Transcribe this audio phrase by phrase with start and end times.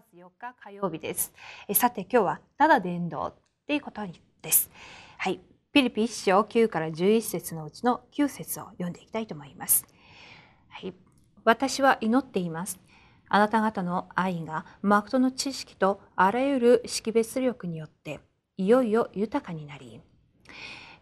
[0.00, 1.32] 月4日火曜日です。
[1.68, 3.34] えさて今日はただ伝道っ
[3.66, 4.00] ていうこと
[4.40, 4.70] です。
[5.18, 5.40] はい。
[5.72, 9.86] ピリピ1章9から11節のうちの9節を読んでいきたいと思います。
[10.68, 10.94] はい。
[11.44, 12.80] 私は祈っています。
[13.28, 18.20] あなた方の愛が誠の知識とあらゆる識別力によって
[18.56, 20.00] いよいよ豊かになり、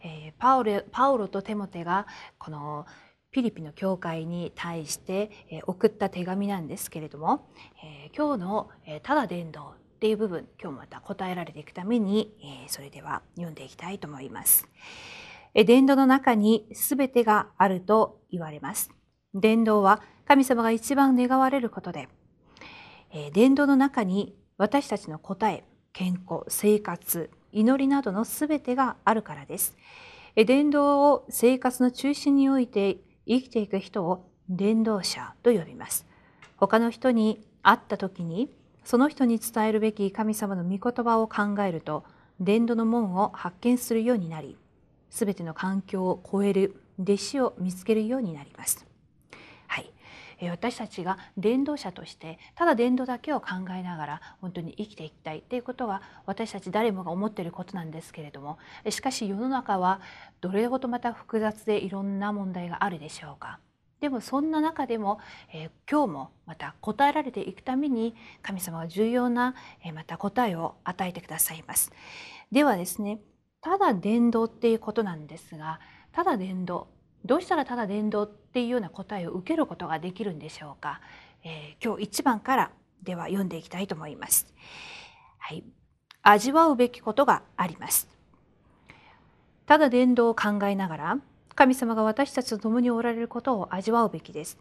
[0.03, 2.07] えー、パウロパウロとテモテが
[2.37, 2.85] この
[3.31, 5.31] ピリピの教会に対して
[5.67, 7.51] 送った手紙なんですけれども、
[7.83, 8.71] え今日の
[9.05, 14.67] 「ただ伝道」っていう部分今日もまた答えられていくために、えそれでは読んでいきたいと思います。
[15.55, 18.91] 伝道の中に全てがあると言われます。
[19.35, 22.09] 伝道は神様が一番願われることで、
[23.11, 29.77] え伝道の中に私たちの答え、健康、生活、祈りなどの全てがあるからです。
[30.35, 36.07] 伝道を生活の中心において生きていく人を伝道者と呼びます。
[36.57, 38.51] 他の人に会った時に
[38.85, 42.05] その人に伝えるべき神様の御言葉を考えると
[42.41, 44.57] 伝道の門を発見するようになり
[45.11, 48.87] 全ての環境を超える弟子を見つけるようになります。
[50.51, 60.01] 私たちが伝道者としてただ伝道だけを考えながら本当に生きていきたいということは私たち誰もが思っていることなんですけれどもしかし世の中は
[60.41, 63.59] どれほどまた複雑でいろんな問題があるでしょうか。
[64.01, 65.19] でもそんな中でも、
[65.53, 71.91] えー、今日もまた答えられていくために神様は重要な、えー、また答えを与えてくださいます。
[72.53, 73.19] ではですね
[73.61, 75.81] ただ伝道っていうことなんですが
[76.13, 76.87] ただ伝道
[77.25, 81.01] どうしたらただ伝道っていうような答えを受けることができるんでしょうか、
[81.45, 82.71] えー、今日一番から
[83.03, 84.47] では読んでいきたいと思います。
[85.39, 85.65] はい、
[86.23, 88.09] 味わうべきことがあります。
[89.67, 91.19] ただ伝道を考えながら
[91.55, 94.59] 神様が私たちと共におられることを味わうべきです。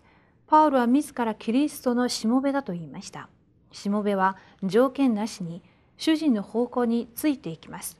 [0.47, 3.29] パウロは自らキリストのしもべだと言いました。
[3.71, 5.61] しもべは条件なしに
[5.97, 7.97] 主人の方向についていきます。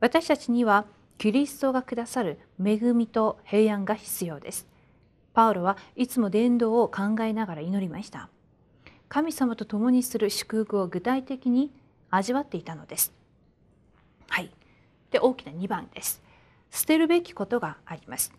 [0.00, 0.84] 私たちには
[1.18, 4.66] キリストがくださる恵みと平安が必要です。
[5.32, 8.28] パウロはいつも伝道を考えながら祈りました。
[9.08, 11.70] 神様と共にする祝福を具体的に
[12.10, 13.12] 味わっていたのです。
[14.28, 14.50] はい。
[15.10, 16.22] で、大きな2番です。
[16.70, 18.32] 捨てるべきことがあります。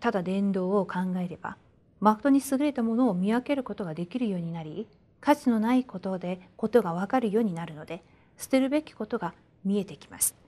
[0.00, 1.56] ただ伝道を考えれば、
[2.00, 4.88] 誠に優れたものを見分けることができるようになり、
[5.20, 8.02] 価値のないことでことがわかるようになるので、
[8.38, 10.39] 捨てるべきことが見えてきます。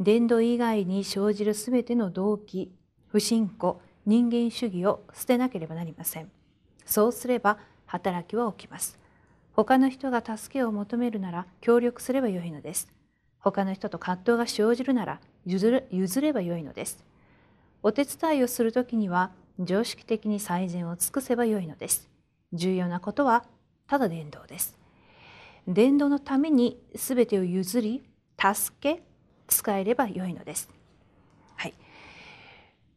[0.00, 2.72] 伝道以外に生じるすべての動機、
[3.08, 6.30] 不信仰、人間主義を捨てなければなりません。
[6.84, 8.98] そうすれば働きは起きます。
[9.52, 12.92] 他の人が助けを求めるなら協力すればよいのです。
[13.38, 17.04] 他の人と葛藤が生じるなら譲る譲ればよいのです。
[17.82, 22.08] お手伝いをするときには常識的に最善を尽くせばよいのです。
[22.52, 23.44] 重要なことは
[23.86, 24.76] ただ伝道です。
[25.68, 28.02] 伝道のために全てを譲り、
[28.38, 29.02] 助け、
[29.48, 30.68] 使えればよいのです。
[31.56, 31.74] はい、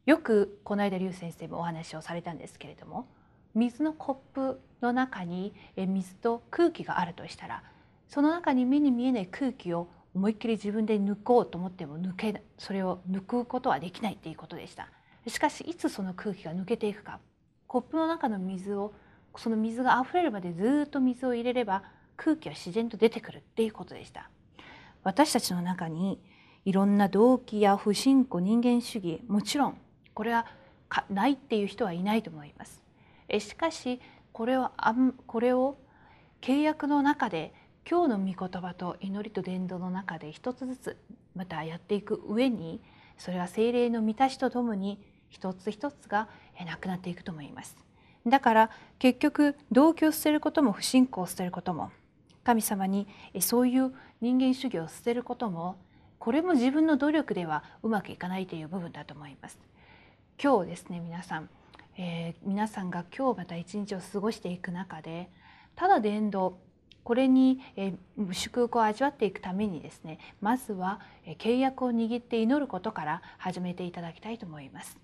[0.06, 3.08] よくこの間劉先生もお話をされたんですけれども
[3.54, 7.64] 水のコップの中に水と空気があるとしたら
[8.08, 14.90] その中に目に見えない空気を思いっきり自分で抜こうと思っても抜けそれを抜くことはできないっていうことでした。
[15.28, 17.20] しかしいつその空気が抜けていくか
[17.68, 18.94] コップの中の水を
[19.36, 21.84] その水があふれるまでずっと水を入れれば
[22.16, 24.30] 空気は自然と出てくるっていうことでした。
[25.04, 26.20] 私たちの中に
[26.68, 29.78] いろんな動機や不信仰人間主義もちろん
[30.14, 30.46] これは
[31.10, 32.84] ないっていう人はいないと思います
[33.40, 34.02] しかし
[34.34, 34.72] これを
[35.28, 35.78] これを
[36.42, 37.54] 契約の中で
[37.90, 40.98] 今日の御言葉と祈りと伝道の中で一つずつ
[41.38, 42.82] またやっていく上に
[43.18, 46.28] それは精霊の満たしとともに一つ一つが
[46.66, 47.78] なくなっていくと思います。
[48.26, 48.70] だから
[49.00, 51.92] 結局動機を捨てることも不信仰を捨てることも
[52.44, 53.08] 神様に
[53.40, 55.78] そういう人間主義を捨てることも
[56.28, 59.58] これも自分の努力ではうまくいかないという部分だと思います。
[60.44, 61.48] 今日ですね皆さん、
[61.98, 65.30] えー、皆さんが今日また一日を過ごしていく中で
[65.78, 66.58] ただ伝道
[67.06, 74.98] これに、えー、祝福を味わっていくためにですねまずは、えー、契約を握って祈ることから始めていただきたいと思います。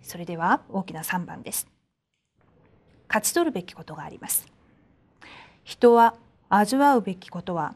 [0.00, 1.68] それでは大きな3番です。
[3.08, 4.46] 勝ち取るべきことがあります。
[5.64, 6.14] 人は
[6.48, 7.74] 味わうべきことは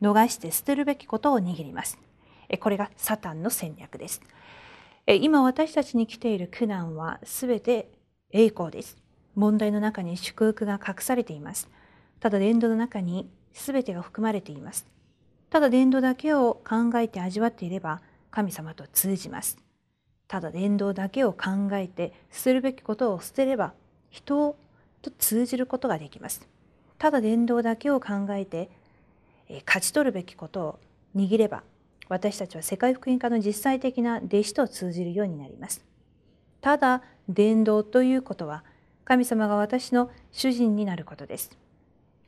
[0.00, 1.98] 逃して捨てるべきことを握ります。
[2.58, 4.20] これがサタンの戦略です。
[5.06, 7.90] 今私たちに来ている苦難はすべて
[8.30, 8.96] 栄光です。
[9.34, 11.68] 問題の中に祝福が隠されています。
[12.20, 14.86] ただ伝道の中にすべてが含まれています。
[15.50, 18.00] ただ伝道だけを考えて味わっていれば
[18.30, 19.58] 神様と通じます。
[20.28, 23.74] ただ伝道だけを考えて捨てるべきことを捨てれば
[24.08, 24.56] 人
[25.02, 26.48] と通じることができます。
[26.98, 28.70] ただ伝道だけを考えて
[29.66, 30.78] 勝ち取るべきことを
[31.16, 31.64] 握れば
[32.08, 35.84] 私たちは世界福音化の実際的な弟子と通じるようになります。
[36.60, 38.64] ただ伝道ということは
[39.04, 41.56] 神様が私の主人になることです。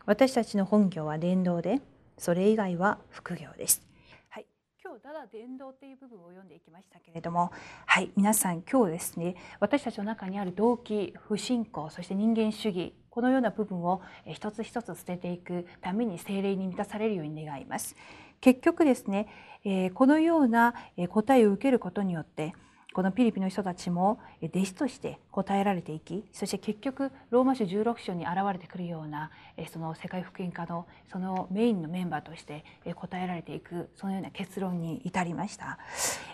[0.06, 1.80] 私たちの本業は伝道で
[2.18, 3.82] それ以外は副業です。
[4.28, 4.46] はい、
[4.82, 7.52] 今日ただ伝道っていう部分を読んでいきましたけれども、
[7.86, 17.96] はい、皆さん今日ですね、私たちの中にある動機、不信仰、そして人間主義、このような部分を一つ一つ捨てていくために精霊に満たされるように願います。
[18.44, 19.26] 結局ですね、
[19.64, 20.74] えこのような
[21.08, 22.54] 答えを受けることによって
[22.92, 29.30] このピリピの人たちも弟子として答えられていきそして結局ローマ書16章に現れてくるような
[29.72, 35.78] その世界福音化のそのメインのメンバーとして答えられていくそのような結論に至りました。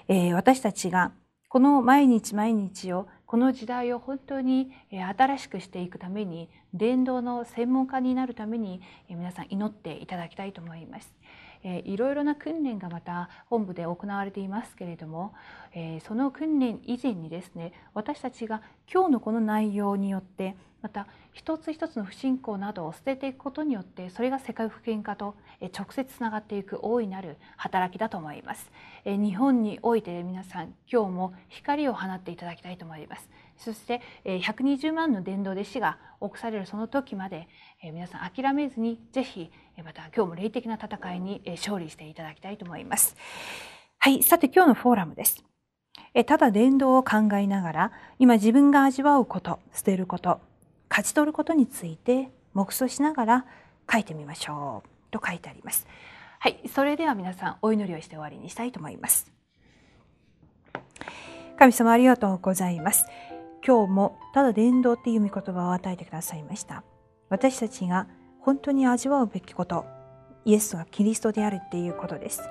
[0.09, 1.13] え私たちが
[1.49, 11.15] この毎日毎日をこの時代を本当に新しくしていくために伝道の専門家になるために皆さん祈っていただきたいと思います。
[11.63, 15.35] えいろいろな訓練がまた本部で行われていますけれども、
[15.75, 18.63] えその訓練以前にですね私たちが
[18.93, 25.35] 今日のこの内容によってまた一つ一つの不信仰などを捨てていくことによってそれが世界福音化と
[25.77, 28.71] 直接つながっていく大いなる働きだと思います。
[29.05, 33.29] 日本において皆さん今日も光を放っていただきたいと思います。
[33.57, 37.49] そして120万の伝道弟子が多くされるその時まで
[37.83, 39.51] 皆さん諦めずにぜひ
[39.85, 43.17] また今日も霊的な戦いに勝利していただきたいと思います。
[43.99, 45.45] はい、さて今日のフォーラムです。
[46.27, 50.41] ただ伝道を考えながら今自分が味わうこと捨てること
[51.01, 53.47] 勝ち取ることについて黙想しながら
[53.91, 55.87] 書いてみましょうと書いてあります。
[56.39, 59.33] はい、それでは皆さんお祈りをして終わりにしたいと思います。
[61.59, 63.07] 神様ありがとうございます。
[63.67, 66.85] 今日もただ伝道っていう御言葉を与えてくださいました。
[67.31, 68.07] 私たちが
[68.39, 69.87] 本当に味わうべきこと、
[70.45, 72.43] イエスはキリストであるっていうことです。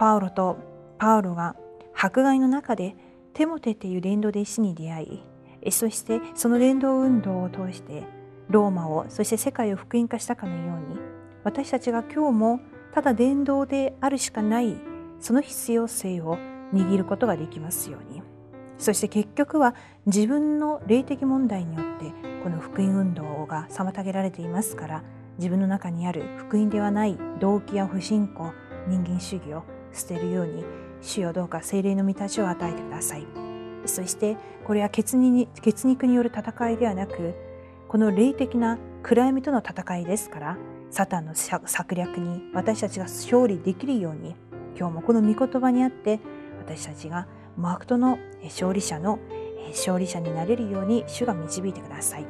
[0.00, 0.56] パウロと
[0.98, 1.54] パウロが
[1.94, 2.96] 迫害の中で
[3.32, 5.22] テモテっていう伝道弟子に出会い、
[5.70, 8.04] そしてその伝道運動を通して
[8.48, 11.00] ローマをそして世界を福音化したかのように
[11.44, 12.60] 私たちが今日も
[12.92, 14.76] ただ伝道であるしかない
[15.20, 16.38] その必要性を
[16.72, 18.22] 握ることができますように
[18.78, 19.74] そして結局は
[20.06, 22.12] 自分の霊的問題によって
[22.42, 25.04] この福音運動が妨げられていますから
[25.38, 28.52] 自分の中にある福音ではない動機や不信仰
[28.86, 30.64] 人間主義を捨てるように
[31.00, 33.43] 主よどうか精霊の御立ちを与えてください。
[33.86, 37.34] そしてこれは血に血肉による戦いではなく
[37.88, 40.58] この霊的な暗闇との戦いですから
[40.90, 44.34] サタンの策略に私たちが勝利できるように
[44.76, 46.20] 今日もこの御言葉にあって
[46.58, 47.26] 私たちが
[47.56, 49.18] マークトの勝利者の
[49.70, 52.26] 勝利者になれるように主が導いてください。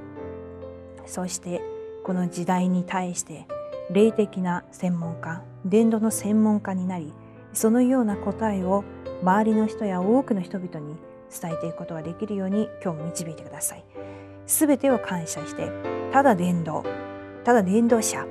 [1.07, 1.62] そして
[2.03, 3.47] この時代に対して
[3.91, 7.12] 霊的な専門家伝道の専門家になり
[7.53, 8.85] そのような答えを
[9.23, 10.97] 周りの人や多くの人々に
[11.41, 13.85] 伝えていくことができるように今日も導いてください。
[14.47, 15.71] すべてを感謝して、
[16.13, 16.85] ただ伝道、
[17.45, 18.25] ただ伝道者、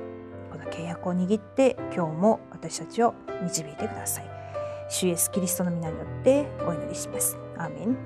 [0.50, 4.24] この契約を握って今日も私たちを導いてください。
[4.88, 7.36] 主イエスキリストの皆によってお祈りします。
[7.56, 7.96] アーメン